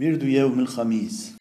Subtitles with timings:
[0.00, 1.36] ورد يوم الخميس.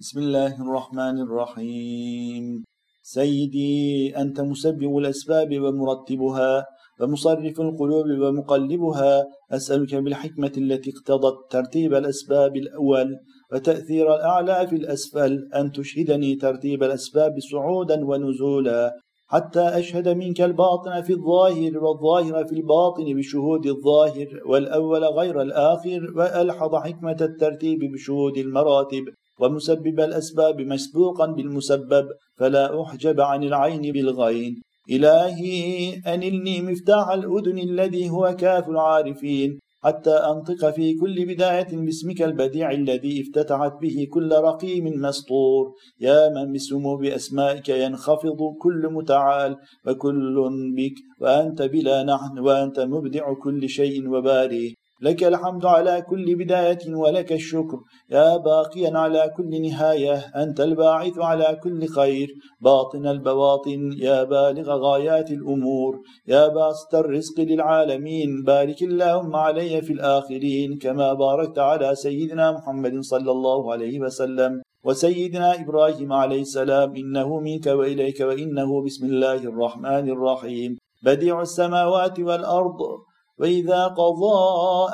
[0.00, 2.64] بسم الله الرحمن الرحيم.
[3.02, 6.66] سيدي أنت مسبب الأسباب ومرتبها
[7.00, 9.24] ومصرف القلوب ومقلبها.
[9.50, 13.08] أسألك بالحكمة التي اقتضت ترتيب الأسباب الأول
[13.52, 18.92] وتأثير الأعلى في الأسفل أن تشهدني ترتيب الأسباب صعودا ونزولا.
[19.32, 26.74] حتى أشهد منك الباطن في الظاهر والظاهر في الباطن بشهود الظاهر والأول غير الآخر وألحظ
[26.74, 29.04] حكمة الترتيب بشهود المراتب
[29.40, 32.06] ومسبب الأسباب مسبوقا بالمسبب
[32.38, 34.62] فلا أحجب عن العين بالغين.
[34.90, 39.58] إلهي أنلني مفتاح الأذن الذي هو كاف العارفين.
[39.84, 45.74] حتى أنطق في كل بداية باسمك البديع الذي افتتحت به كل رقيم مسطور.
[46.00, 50.36] يا من بسمو بأسمائك ينخفض كل متعال وكل
[50.76, 54.74] بك وأنت بلا نحن وأنت مبدع كل شيء وباري.
[55.02, 57.78] لك الحمد على كل بداية ولك الشكر.
[58.10, 62.28] يا باقيا على كل نهاية أنت الباعث على كل خير.
[62.60, 66.00] باطن البواطن يا بالغ غايات الأمور.
[66.28, 70.78] يا باسط الرزق للعالمين بارك اللهم علي في الآخرين.
[70.78, 76.96] كما باركت على سيدنا محمد صلى الله عليه وسلم وسيدنا إبراهيم عليه السلام.
[76.96, 80.78] إنه منك وإليك وإنه بسم الله الرحمن الرحيم.
[81.04, 82.80] بديع السماوات والأرض
[83.42, 84.38] وإذا قضى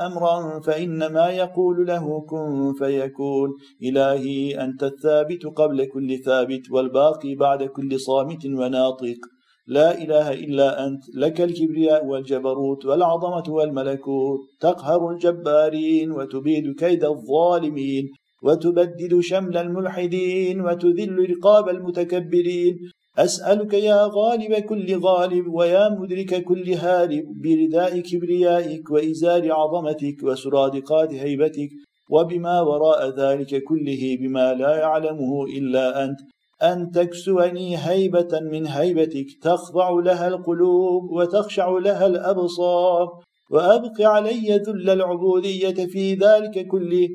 [0.06, 3.48] أمرا فإنما يقول له كن فيكون.
[3.82, 9.19] إلهي أنت الثابت قبل كل ثابت والباقي بعد كل صامت وناطق.
[9.66, 14.41] لا إله إلا أنت لك الكبرياء والجبروت والعظمة والملكوت.
[14.60, 18.04] تقهر الجبارين وتبيد كيد الظالمين.
[18.42, 22.78] وتبدد شمل الملحدين وتذل رقاب المتكبرين.
[23.19, 31.70] أسألك يا غالب كل غالب ويا مدرك كل هارب برداء كبريائك وإزار عظمتك وسرادقات هيبتك
[32.11, 36.19] وبما وراء ذلك كله بما لا يعلمه إلا أنت.
[36.62, 43.09] أن تكسوني هيبة من هيبتك تخضع لها القلوب وتخشع لها الأبصار
[43.50, 47.09] وأبق علي ذل العبودية في ذلك كله.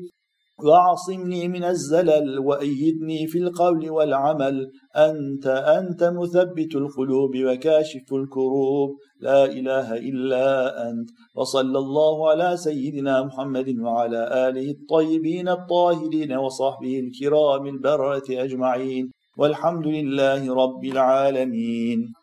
[0.62, 4.70] واعصمني من الزلل وأيدني في القول والعمل.
[4.96, 8.90] أنت أنت مثبت القلوب وكاشف الكروب.
[9.20, 11.08] لا إله إلا أنت.
[11.36, 19.10] وصلى الله على سيدنا محمد وعلى آله الطيبين الطاهرين وصحبه الكرام البررة أجمعين.
[19.38, 22.14] والحمد لله رب العالمين.